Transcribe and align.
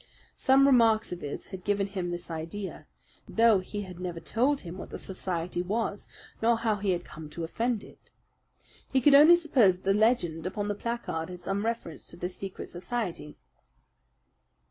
Some 0.39 0.65
remarks 0.65 1.11
of 1.11 1.21
his 1.21 1.45
had 1.53 1.63
given 1.63 1.85
him 1.85 2.09
this 2.09 2.31
idea; 2.31 2.87
though 3.27 3.59
he 3.59 3.83
had 3.83 3.99
never 3.99 4.19
told 4.19 4.61
him 4.61 4.79
what 4.79 4.89
the 4.89 4.97
society 4.97 5.61
was, 5.61 6.09
nor 6.41 6.57
how 6.57 6.77
he 6.77 6.89
had 6.89 7.05
come 7.05 7.29
to 7.29 7.43
offend 7.43 7.83
it. 7.83 8.09
He 8.91 8.99
could 8.99 9.13
only 9.13 9.35
suppose 9.35 9.75
that 9.77 9.83
the 9.83 9.93
legend 9.93 10.47
upon 10.47 10.69
the 10.69 10.73
placard 10.73 11.29
had 11.29 11.39
some 11.41 11.67
reference 11.67 12.03
to 12.07 12.17
this 12.17 12.35
secret 12.35 12.71
society. 12.71 13.37